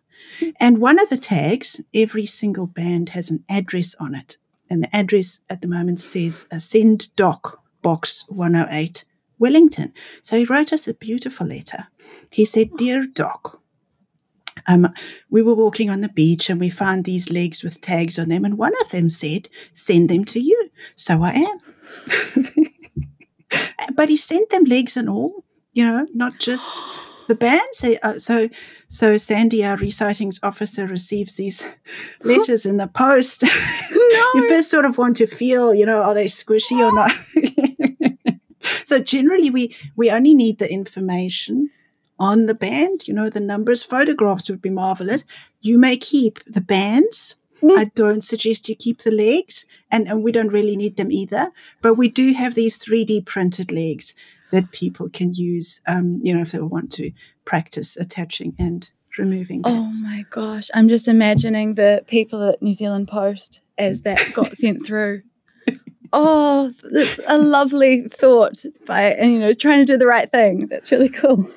[0.59, 4.37] And one of the tags, every single band has an address on it.
[4.69, 9.05] And the address at the moment says uh, Send Doc, Box 108,
[9.39, 9.93] Wellington.
[10.21, 11.87] So he wrote us a beautiful letter.
[12.29, 13.61] He said, Dear Doc,
[14.67, 14.91] um,
[15.29, 18.45] we were walking on the beach and we found these legs with tags on them,
[18.45, 20.69] and one of them said, Send them to you.
[20.95, 21.59] So I am.
[23.95, 25.44] but he sent them legs and all
[25.75, 26.81] you know, not just
[27.27, 27.67] the band.
[27.73, 28.49] So, uh, so,
[28.87, 31.67] so Sandy, our resightings officer, receives these
[32.23, 33.43] letters in the post.
[34.15, 34.31] No.
[34.35, 37.11] you first sort of want to feel, you know, are they squishy or not?
[38.85, 41.69] so generally, we we only need the information
[42.17, 43.07] on the band.
[43.07, 43.83] You know, the numbers.
[43.83, 45.25] Photographs would be marvelous.
[45.61, 47.35] You may keep the bands.
[47.61, 47.77] Mm.
[47.77, 51.51] I don't suggest you keep the legs, and, and we don't really need them either.
[51.81, 54.13] But we do have these 3D printed legs
[54.51, 57.11] that people can use, um, you know, if they want to
[57.45, 59.61] practice attaching and removing.
[59.61, 59.73] Bits.
[59.73, 60.69] Oh my gosh.
[60.73, 65.23] I'm just imagining the people at New Zealand Post as that got sent through.
[66.13, 70.67] Oh, that's a lovely thought by, and you know, trying to do the right thing.
[70.67, 71.49] That's really cool.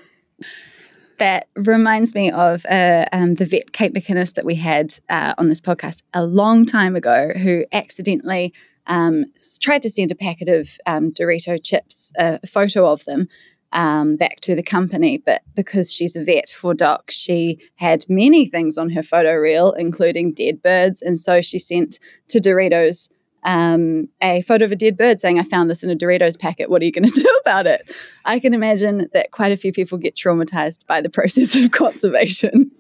[1.18, 5.48] That reminds me of uh, um, the vet Kate McInnes that we had uh, on
[5.48, 8.52] this podcast a long time ago, who accidentally
[8.88, 9.26] um,
[9.60, 13.28] tried to send a packet of um, Dorito chips, a photo of them,
[13.72, 15.18] um, back to the company.
[15.18, 19.72] But because she's a vet for Doc, she had many things on her photo reel,
[19.72, 21.02] including dead birds.
[21.02, 23.08] And so she sent to Doritos
[23.44, 26.70] um, a photo of a dead bird saying, I found this in a Doritos packet.
[26.70, 27.82] What are you going to do about it?
[28.24, 32.70] I can imagine that quite a few people get traumatized by the process of conservation.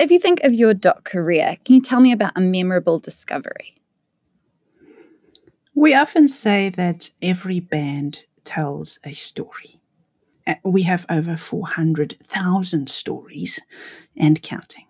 [0.00, 3.76] If you think of your doc career, can you tell me about a memorable discovery?
[5.74, 9.80] We often say that every band tells a story.
[10.46, 13.60] Uh, we have over 400,000 stories
[14.16, 14.86] and counting.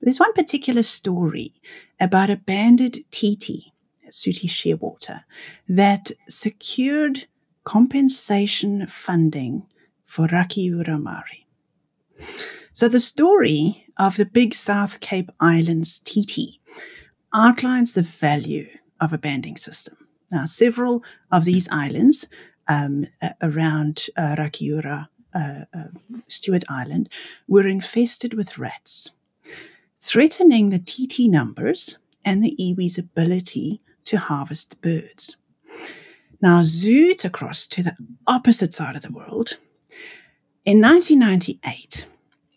[0.00, 1.54] There's one particular story
[1.98, 3.72] about a banded Titi,
[4.10, 5.22] Sooty Shearwater,
[5.68, 7.26] that secured
[7.64, 9.66] compensation funding
[10.04, 11.46] for Rakiura Māori.
[12.72, 16.60] So the story of the Big South Cape Islands Titi
[17.32, 18.68] outlines the value
[19.00, 19.96] of a banding system.
[20.32, 22.28] Now, several of these islands
[22.68, 23.06] um,
[23.40, 25.84] around uh, Rakiura, uh, uh,
[26.26, 27.08] Stewart Island,
[27.46, 29.12] were infested with rats,
[30.00, 35.36] threatening the Titi numbers and the iwi's ability to harvest the birds.
[36.42, 39.56] Now, zoot across to the opposite side of the world.
[40.64, 42.06] In 1998,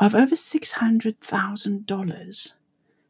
[0.00, 2.52] of over $600,000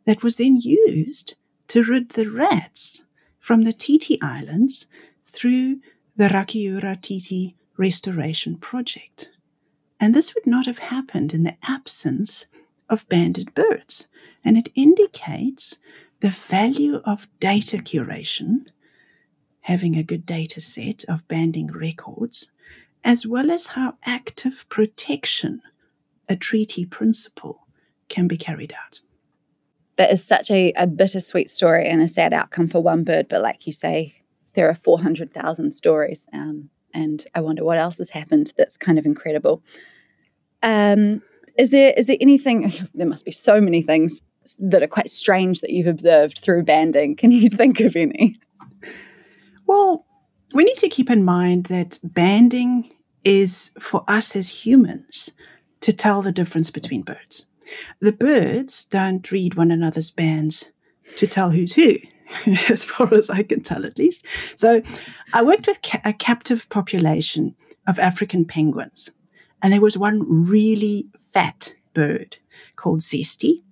[0.04, 1.36] that was then used
[1.68, 3.04] to rid the rats
[3.38, 4.88] from the Titi Islands
[5.24, 5.78] through
[6.16, 9.30] the Rakiura Titi restoration project.
[10.00, 12.46] And this would not have happened in the absence
[12.88, 14.08] of banded birds.
[14.44, 15.78] And it indicates
[16.20, 18.66] the value of data curation,
[19.62, 22.50] having a good data set of banding records,
[23.02, 25.62] as well as how active protection,
[26.28, 27.66] a treaty principle,
[28.08, 29.00] can be carried out.
[29.96, 33.40] That is such a, a bittersweet story and a sad outcome for one bird, but
[33.40, 34.14] like you say,
[34.54, 39.04] there are 400,000 stories um, and I wonder what else has happened that's kind of
[39.04, 39.62] incredible.
[40.62, 41.22] Um,
[41.58, 42.70] is there is there anything?
[42.94, 44.22] There must be so many things
[44.58, 47.16] that are quite strange that you've observed through banding.
[47.16, 48.36] Can you think of any?
[49.66, 50.06] Well,
[50.52, 52.90] we need to keep in mind that banding
[53.24, 55.32] is for us as humans
[55.80, 57.46] to tell the difference between birds.
[58.00, 60.70] The birds don't read one another's bands
[61.16, 61.96] to tell who's who.
[62.70, 64.26] as far as I can tell, at least.
[64.56, 64.82] So
[65.32, 67.54] I worked with ca- a captive population
[67.86, 69.10] of African penguins,
[69.62, 72.36] and there was one really fat bird
[72.76, 73.62] called Zesty.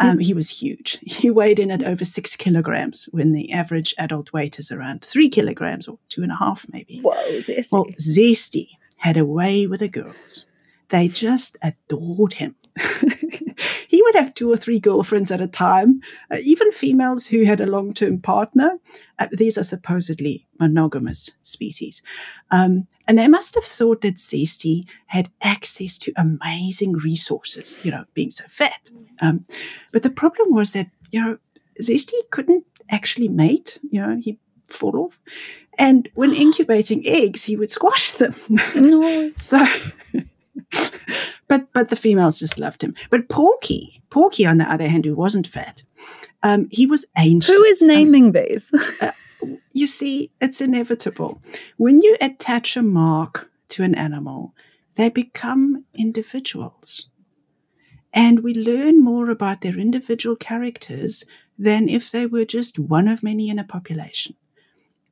[0.00, 0.98] Um, he was huge.
[1.02, 5.28] He weighed in at over six kilograms when the average adult weight is around three
[5.28, 7.00] kilograms or two and a half, maybe.
[7.00, 7.68] Whoa, Zesty.
[7.70, 10.46] Well, Zesty had a way with the girls.
[10.88, 12.56] They just adored him.
[13.88, 17.60] he would have two or three girlfriends at a time, uh, even females who had
[17.60, 18.78] a long term partner.
[19.18, 22.02] Uh, these are supposedly monogamous species.
[22.50, 28.04] Um, and they must have thought that Zesty had access to amazing resources, you know,
[28.14, 28.90] being so fat.
[29.20, 29.44] Um,
[29.92, 31.38] but the problem was that, you know,
[31.80, 33.78] Zesty couldn't actually mate.
[33.90, 35.20] You know, he fall off.
[35.78, 38.34] And when incubating eggs, he would squash them.
[38.74, 39.32] No.
[39.36, 39.64] so,
[41.48, 42.94] but but the females just loved him.
[43.10, 45.82] But Porky, Porky, on the other hand, who wasn't fat,
[46.42, 47.56] um, he was ancient.
[47.56, 48.70] Who is naming these?
[49.72, 51.40] you see, it's inevitable.
[51.76, 54.54] When you attach a mark to an animal,
[54.96, 57.08] they become individuals.
[58.12, 61.24] And we learn more about their individual characters
[61.58, 64.36] than if they were just one of many in a population.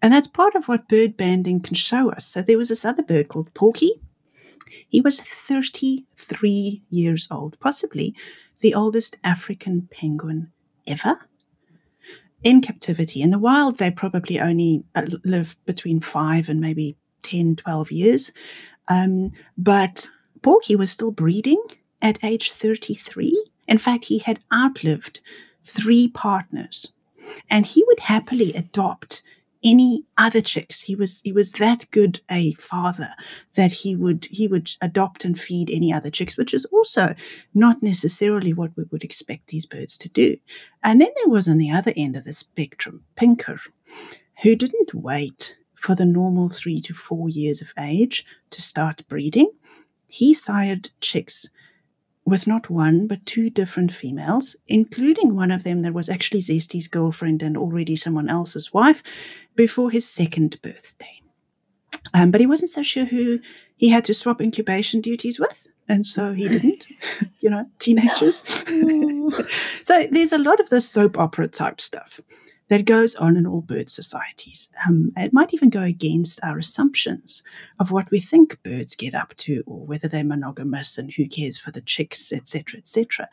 [0.00, 2.26] And that's part of what bird banding can show us.
[2.26, 3.90] So there was this other bird called Porky.
[4.88, 8.14] He was 33 years old, possibly
[8.60, 10.52] the oldest African penguin
[10.86, 11.18] ever.
[12.42, 13.22] In captivity.
[13.22, 18.32] In the wild, they probably only uh, live between five and maybe 10, 12 years.
[18.88, 20.10] Um, but
[20.42, 21.62] Porky was still breeding
[22.00, 23.50] at age 33.
[23.68, 25.20] In fact, he had outlived
[25.64, 26.92] three partners
[27.48, 29.22] and he would happily adopt
[29.64, 30.82] any other chicks.
[30.82, 33.14] He was he was that good a father
[33.54, 37.14] that he would he would adopt and feed any other chicks, which is also
[37.54, 40.36] not necessarily what we would expect these birds to do.
[40.82, 43.58] And then there was on the other end of the spectrum, Pinker,
[44.42, 49.50] who didn't wait for the normal three to four years of age to start breeding.
[50.06, 51.48] He sired chicks
[52.32, 56.88] with not one but two different females, including one of them that was actually Zesty's
[56.88, 59.02] girlfriend and already someone else's wife,
[59.54, 61.20] before his second birthday.
[62.14, 63.38] Um, but he wasn't so sure who
[63.76, 66.86] he had to swap incubation duties with, and so he didn't.
[67.40, 68.42] you know, teenagers.
[69.82, 72.18] so there's a lot of this soap opera type stuff
[72.72, 74.70] that goes on in all bird societies.
[74.88, 77.42] Um, it might even go against our assumptions
[77.78, 81.58] of what we think birds get up to, or whether they're monogamous and who cares
[81.58, 83.28] for the chicks, etc., etc.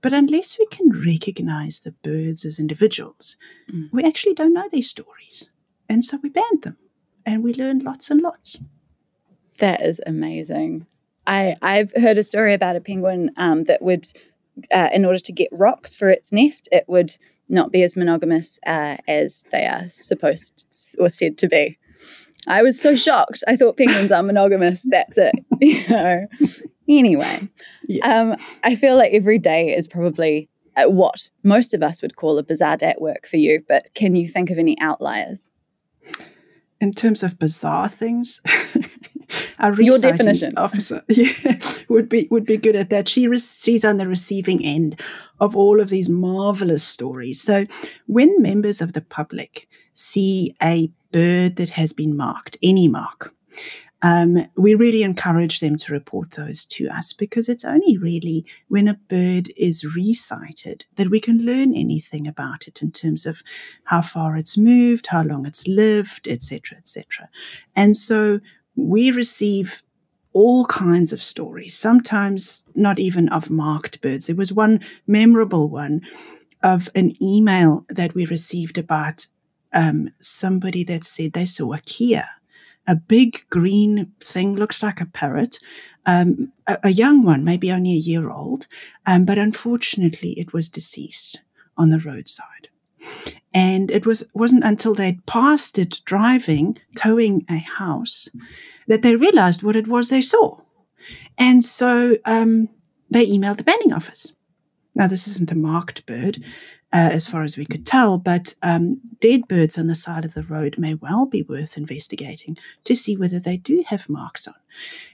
[0.00, 3.36] But unless we can recognize the birds as individuals,
[3.72, 3.88] mm.
[3.92, 5.48] we actually don't know their stories.
[5.88, 6.76] And so we band them
[7.24, 8.58] and we learned lots and lots.
[9.58, 10.86] That is amazing.
[11.24, 14.08] I, I've heard a story about a penguin um, that would,
[14.72, 17.16] uh, in order to get rocks for its nest, it would
[17.48, 21.78] not be as monogamous uh, as they are supposed or said to be.
[22.46, 23.44] I was so shocked.
[23.46, 24.84] I thought penguins are monogamous.
[24.88, 25.34] That's it.
[25.60, 26.26] You know.
[26.88, 27.48] Anyway,
[27.86, 28.20] yeah.
[28.20, 32.36] um, I feel like every day is probably uh, what most of us would call
[32.36, 33.62] a bizarre day at work for you.
[33.68, 35.48] But can you think of any outliers?
[36.80, 38.40] In terms of bizarre things,
[39.58, 43.08] our your definition officer yeah, would be would be good at that.
[43.08, 45.00] She re- she's on the receiving end
[45.40, 47.40] of all of these marvelous stories.
[47.40, 47.66] So
[48.06, 53.34] when members of the public see a bird that has been marked, any mark,
[54.02, 58.88] um, we really encourage them to report those to us because it's only really when
[58.88, 63.42] a bird is resighted that we can learn anything about it in terms of
[63.84, 67.28] how far it's moved, how long it's lived, etc., etc.
[67.76, 68.40] And so
[68.76, 69.82] we receive
[70.32, 74.26] all kinds of stories, sometimes not even of marked birds.
[74.26, 76.00] There was one memorable one
[76.62, 79.26] of an email that we received about
[79.72, 82.22] um, somebody that said they saw a kea,
[82.86, 85.58] a big green thing, looks like a parrot,
[86.06, 88.66] um, a, a, young one, maybe only a year old,
[89.06, 91.40] um, but unfortunately it was deceased
[91.76, 92.68] on the roadside.
[93.54, 98.28] And it was wasn't until they'd passed it driving, towing a house,
[98.88, 100.58] that they realized what it was they saw.
[101.38, 102.68] And so um,
[103.10, 104.32] they emailed the banding office.
[104.94, 106.42] Now, this isn't a marked bird,
[106.92, 110.34] uh, as far as we could tell, but um, dead birds on the side of
[110.34, 114.54] the road may well be worth investigating to see whether they do have marks on.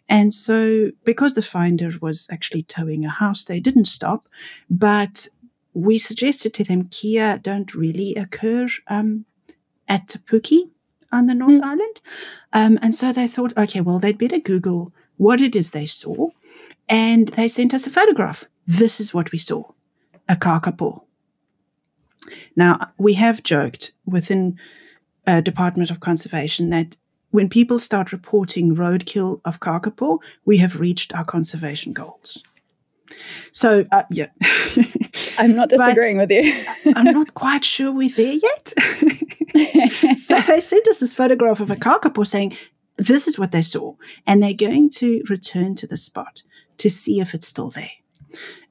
[0.08, 4.28] And so, because the finder was actually towing a house, they didn't stop,
[4.68, 5.28] but
[5.78, 9.24] we suggested to them kea don't really occur um,
[9.88, 10.70] at Te Puke
[11.12, 11.64] on the North mm.
[11.64, 12.00] Island.
[12.52, 16.30] Um, and so they thought, okay, well, they'd better Google what it is they saw.
[16.88, 18.44] And they sent us a photograph.
[18.66, 19.62] This is what we saw
[20.28, 21.02] a kakapo.
[22.56, 24.58] Now, we have joked within
[25.26, 26.96] uh, Department of Conservation that
[27.30, 32.42] when people start reporting roadkill of kakapo, we have reached our conservation goals.
[33.52, 34.26] So, uh, yeah.
[35.38, 36.64] I'm not disagreeing with you.
[36.96, 38.74] I'm not quite sure we're there yet.
[40.18, 42.56] so they sent us this photograph of a kakapo saying,
[42.96, 43.94] this is what they saw.
[44.26, 46.42] And they're going to return to the spot
[46.78, 47.90] to see if it's still there.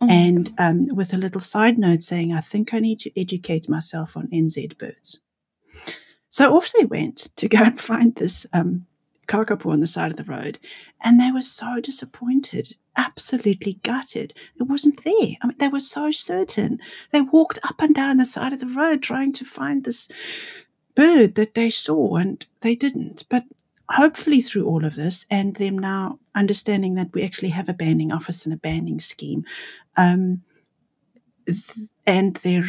[0.01, 3.67] Oh and um, with a little side note saying, I think I need to educate
[3.67, 5.19] myself on NZ birds.
[6.29, 8.85] So off they went to go and find this um,
[9.27, 10.59] kakapo on the side of the road.
[11.03, 14.33] And they were so disappointed, absolutely gutted.
[14.59, 15.35] It wasn't there.
[15.41, 16.79] I mean, they were so certain.
[17.11, 20.09] They walked up and down the side of the road trying to find this
[20.95, 23.25] bird that they saw and they didn't.
[23.29, 23.43] But
[23.89, 28.11] hopefully, through all of this and them now understanding that we actually have a banding
[28.11, 29.45] office and a banding scheme,
[29.95, 30.41] um,
[32.05, 32.65] and their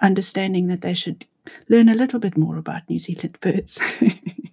[0.00, 1.26] understanding that they should
[1.68, 3.80] learn a little bit more about New Zealand birds.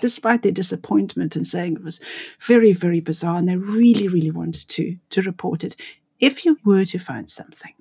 [0.00, 2.00] Despite their disappointment and saying it was
[2.40, 5.76] very, very bizarre, and they really, really wanted to to report it.
[6.18, 7.72] If you were to find something,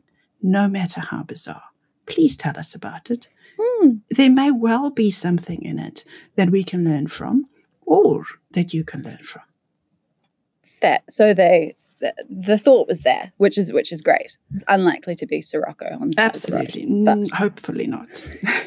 [0.41, 1.63] no matter how bizarre,
[2.05, 3.28] please tell us about it.
[3.59, 3.99] Mm.
[4.09, 6.05] There may well be something in it
[6.36, 7.47] that we can learn from,
[7.86, 9.43] or that you can learn from.
[10.82, 14.38] That so they the, the thought was there, which is which is great.
[14.67, 18.24] Unlikely to be Sirocco on the absolutely, road, but hopefully not.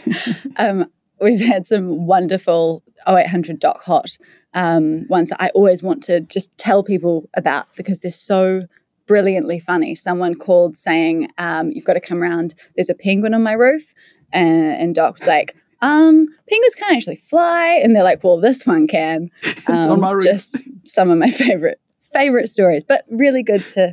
[0.56, 0.90] um,
[1.22, 4.16] we've had some wonderful 0800 Doc Hot
[4.54, 8.62] um, ones that I always want to just tell people about because they're so
[9.06, 9.94] brilliantly funny.
[9.94, 12.54] Someone called saying, um, "You've got to come around.
[12.76, 13.94] There's a penguin on my roof,"
[14.32, 15.56] and, and Doc was like.
[15.84, 20.12] Um, penguins can't actually fly, and they're like, "Well, this one can." it's on my
[20.12, 20.22] roof.
[20.22, 21.80] Just some of my favorite
[22.12, 23.92] favorite stories, but really good to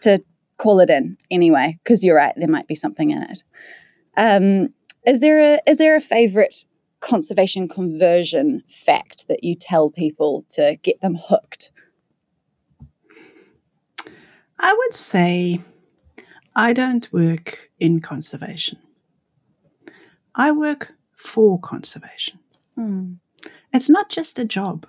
[0.00, 0.18] to
[0.58, 3.44] call it in anyway, because you're right, there might be something in it.
[4.16, 4.68] Um,
[5.06, 6.64] is there a is there a favorite
[7.00, 11.72] conservation conversion fact that you tell people to get them hooked?
[14.58, 15.60] I would say
[16.54, 18.78] I don't work in conservation.
[20.34, 22.38] I work for conservation.
[22.78, 23.16] Mm.
[23.72, 24.86] It's not just a job.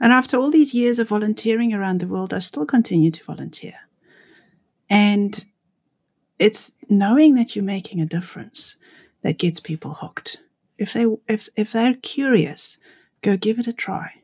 [0.00, 3.74] And after all these years of volunteering around the world, I still continue to volunteer.
[4.90, 5.44] And
[6.38, 8.76] it's knowing that you're making a difference
[9.22, 10.38] that gets people hooked.
[10.78, 12.78] If they if if they're curious,
[13.22, 14.22] go give it a try.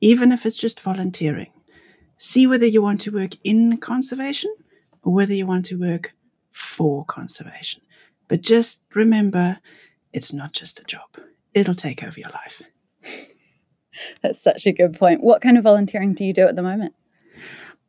[0.00, 1.52] Even if it's just volunteering.
[2.16, 4.52] See whether you want to work in conservation
[5.02, 6.14] or whether you want to work
[6.50, 7.80] for conservation.
[8.26, 9.58] But just remember,
[10.12, 11.08] it's not just a job.
[11.54, 12.62] It'll take over your life.
[14.22, 15.22] That's such a good point.
[15.22, 16.94] What kind of volunteering do you do at the moment?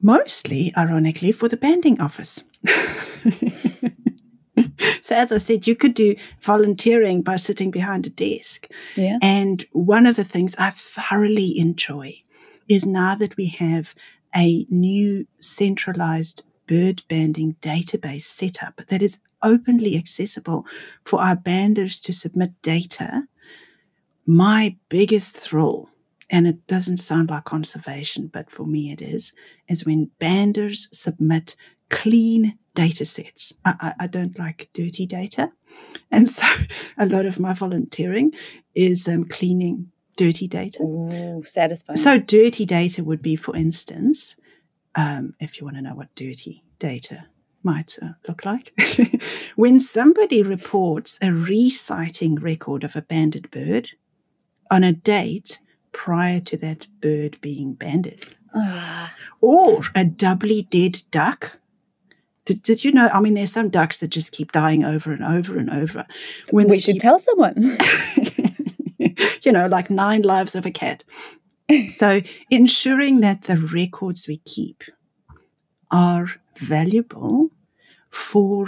[0.02, 2.44] Mostly, ironically, for the banding office.
[5.02, 8.68] so, as I said, you could do volunteering by sitting behind a desk.
[8.96, 9.18] Yeah.
[9.22, 12.22] And one of the things I thoroughly enjoy
[12.68, 13.96] is now that we have
[14.36, 20.68] a new centralized bird banding database setup that is openly accessible
[21.04, 23.24] for our banders to submit data.
[24.28, 25.90] My biggest thrill
[26.30, 29.34] and it doesn't sound like conservation, but for me it is,
[29.68, 31.56] is when banders submit
[31.90, 33.54] clean data sets.
[33.66, 35.52] I, I, I, don't like dirty data.
[36.12, 36.46] And so
[36.98, 38.34] a lot of my volunteering
[38.76, 40.84] is um, cleaning dirty data.
[40.84, 41.98] Ooh, satisfying.
[41.98, 44.36] So dirty data would be, for instance,
[44.96, 47.26] um, if you want to know what dirty data
[47.64, 48.74] might uh, look like.
[49.56, 53.92] when somebody reports a resighting record of a banded bird
[54.72, 55.60] on a date
[55.92, 58.36] prior to that bird being banded.
[58.54, 59.14] Ah.
[59.42, 61.60] Or a doubly dead duck.
[62.50, 63.10] Did, did you know?
[63.14, 66.04] I mean, there's some ducks that just keep dying over and over and over.
[66.50, 67.78] When we should keep, tell someone.
[69.44, 71.04] you know, like nine lives of a cat.
[71.88, 74.84] so ensuring that the records we keep
[75.92, 76.26] are
[76.58, 77.52] valuable
[78.10, 78.66] for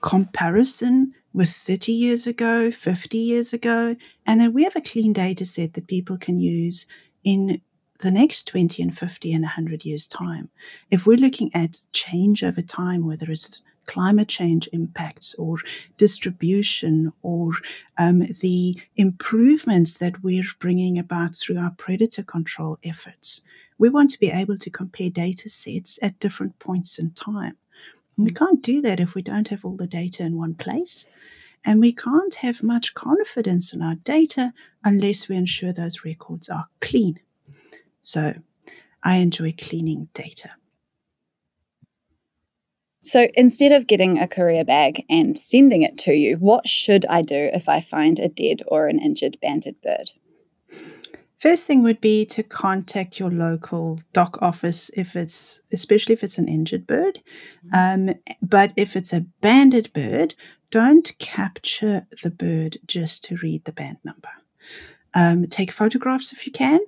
[0.00, 3.94] comparison with 30 years ago, 50 years ago,
[4.26, 6.86] and then we have a clean data set that people can use
[7.22, 7.60] in
[8.02, 10.50] the next 20 and 50 and 100 years' time.
[10.90, 15.56] If we're looking at change over time, whether it's climate change impacts or
[15.96, 17.52] distribution or
[17.98, 23.42] um, the improvements that we're bringing about through our predator control efforts,
[23.78, 27.56] we want to be able to compare data sets at different points in time.
[28.18, 28.34] We hmm.
[28.34, 31.06] can't do that if we don't have all the data in one place.
[31.64, 36.66] And we can't have much confidence in our data unless we ensure those records are
[36.80, 37.20] clean.
[38.02, 38.34] So
[39.02, 40.50] I enjoy cleaning data.
[43.00, 47.22] So instead of getting a courier bag and sending it to you, what should I
[47.22, 50.12] do if I find a dead or an injured banded bird?
[51.40, 56.38] First thing would be to contact your local doc office if it's, especially if it's
[56.38, 57.18] an injured bird.
[57.66, 58.10] Mm-hmm.
[58.10, 60.36] Um, but if it's a banded bird,
[60.70, 64.28] don't capture the bird just to read the band number.
[65.14, 66.78] Um, take photographs if you can.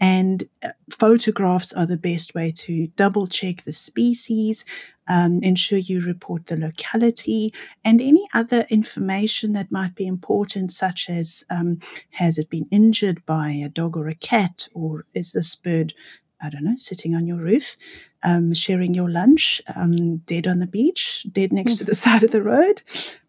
[0.00, 4.64] And uh, photographs are the best way to double check the species,
[5.06, 7.52] um, ensure you report the locality
[7.84, 11.78] and any other information that might be important, such as um,
[12.10, 15.94] has it been injured by a dog or a cat, or is this bird,
[16.42, 17.76] I don't know, sitting on your roof,
[18.22, 22.30] um, sharing your lunch, um, dead on the beach, dead next to the side of
[22.30, 22.82] the road,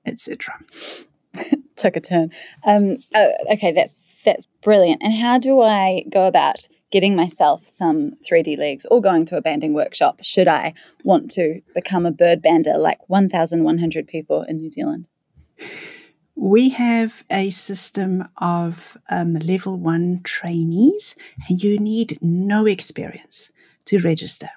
[0.05, 0.55] etc.
[1.75, 2.31] Took a turn.
[2.65, 5.03] Um, oh, okay, that's that's brilliant.
[5.03, 9.41] And how do I go about getting myself some 3D legs or going to a
[9.41, 10.73] banding workshop should I
[11.03, 15.05] want to become a bird bander like 1,100 people in New Zealand?
[16.37, 21.17] We have a system of um, level one trainees,
[21.49, 23.51] and you need no experience
[23.87, 24.51] to register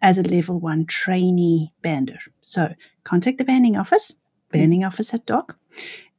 [0.00, 2.20] as a level one trainee bander.
[2.40, 2.72] So
[3.04, 4.14] contact the banding office,
[4.50, 5.58] banding office at DOC,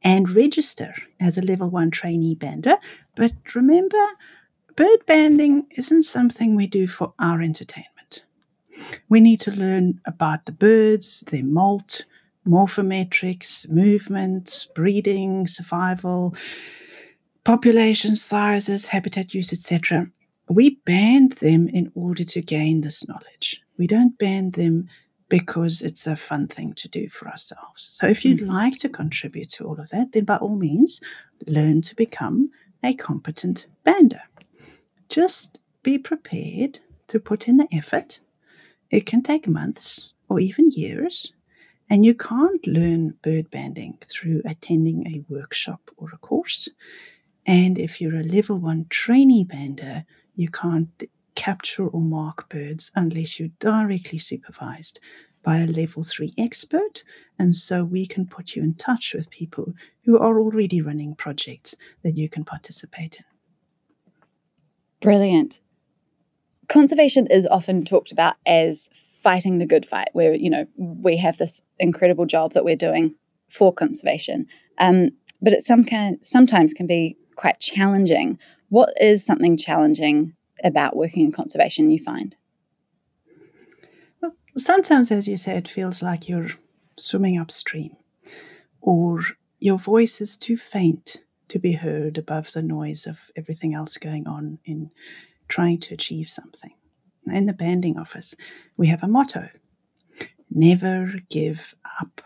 [0.04, 2.76] and register as a level one trainee bander.
[3.16, 4.04] But remember,
[4.76, 8.24] bird banding isn't something we do for our entertainment.
[9.08, 12.04] We need to learn about the birds, their molt,
[12.46, 16.34] morphometrics, movement, breeding, survival,
[17.44, 20.08] population sizes, habitat use, etc.
[20.48, 23.62] We band them in order to gain this knowledge.
[23.78, 24.88] We don't band them
[25.28, 27.82] because it's a fun thing to do for ourselves.
[27.82, 28.50] So if you'd mm-hmm.
[28.50, 31.00] like to contribute to all of that, then by all means,
[31.46, 32.50] learn to become
[32.82, 34.20] a competent bander.
[35.08, 38.20] Just be prepared to put in the effort.
[38.90, 41.32] It can take months or even years,
[41.90, 46.68] and you can't learn bird banding through attending a workshop or a course.
[47.46, 50.88] And if you're a level one trainee bander, you can't
[51.34, 55.00] capture or mark birds unless you're directly supervised
[55.42, 57.04] by a level three expert.
[57.38, 59.74] And so we can put you in touch with people
[60.04, 63.33] who are already running projects that you can participate in.
[65.04, 65.60] Brilliant.
[66.70, 68.88] Conservation is often talked about as
[69.22, 73.14] fighting the good fight, where, you know, we have this incredible job that we're doing
[73.50, 74.46] for conservation.
[74.78, 75.10] Um,
[75.42, 78.38] but it some kind, sometimes can be quite challenging.
[78.70, 80.32] What is something challenging
[80.64, 82.34] about working in conservation you find?
[84.22, 86.48] Well, sometimes, as you said, it feels like you're
[86.96, 87.94] swimming upstream
[88.80, 89.20] or
[89.60, 91.18] your voice is too faint
[91.54, 94.90] to be heard above the noise of everything else going on in
[95.46, 96.72] trying to achieve something.
[97.28, 98.34] In the banding office,
[98.76, 99.50] we have a motto
[100.50, 102.22] never give up.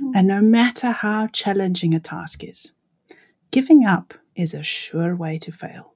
[0.00, 0.12] Mm.
[0.14, 2.72] And no matter how challenging a task is,
[3.50, 5.94] giving up is a sure way to fail.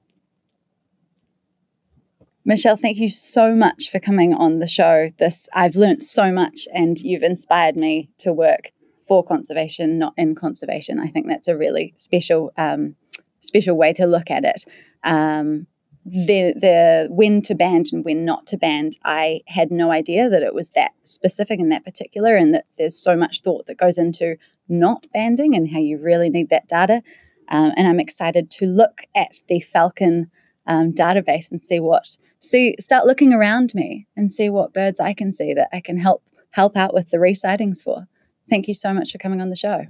[2.43, 5.11] Michelle, thank you so much for coming on the show.
[5.17, 8.71] This I've learnt so much and you've inspired me to work
[9.07, 10.99] for conservation, not in conservation.
[10.99, 12.95] I think that's a really special um,
[13.39, 14.65] special way to look at it.
[15.03, 15.67] Um,
[16.05, 20.43] the the when to band and when not to band, I had no idea that
[20.43, 23.97] it was that specific and that particular, and that there's so much thought that goes
[23.97, 24.37] into
[24.69, 27.01] not banding and how you really need that data.
[27.49, 30.29] Um, and I'm excited to look at the Falcon
[30.65, 35.13] um, database and see what see start looking around me and see what birds I
[35.13, 38.07] can see that I can help help out with the resightings for.
[38.49, 39.85] Thank you so much for coming on the show.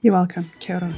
[0.00, 0.50] You're welcome.
[0.60, 0.92] Kia ora.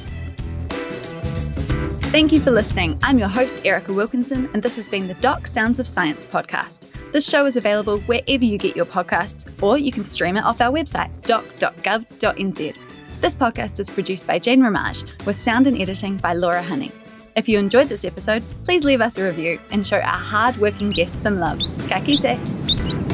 [2.11, 2.99] Thank you for listening.
[3.03, 6.87] I'm your host, Erica Wilkinson, and this has been the Doc Sounds of Science podcast.
[7.13, 10.59] This show is available wherever you get your podcasts, or you can stream it off
[10.61, 12.79] our website, doc.gov.nz.
[13.21, 16.91] This podcast is produced by Jane Ramage, with sound and editing by Laura Honey.
[17.35, 21.21] If you enjoyed this episode, please leave us a review and show our hard-working guests
[21.21, 21.59] some love.
[21.87, 23.10] Ka kite!